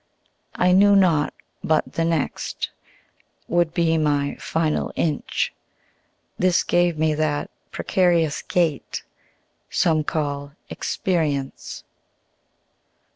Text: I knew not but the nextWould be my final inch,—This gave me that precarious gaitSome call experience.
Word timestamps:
I 0.55 0.71
knew 0.71 0.95
not 0.95 1.31
but 1.63 1.93
the 1.93 2.01
nextWould 2.01 3.71
be 3.75 3.99
my 3.99 4.33
final 4.39 4.91
inch,—This 4.95 6.63
gave 6.63 6.97
me 6.97 7.13
that 7.13 7.51
precarious 7.71 8.41
gaitSome 8.41 10.03
call 10.03 10.53
experience. 10.71 11.83